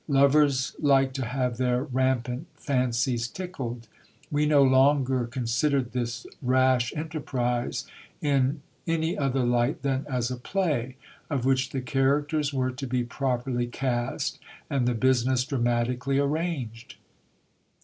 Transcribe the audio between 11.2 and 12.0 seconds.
of which the GIL BLAS.